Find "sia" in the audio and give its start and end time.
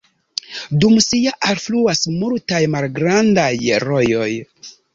1.07-1.33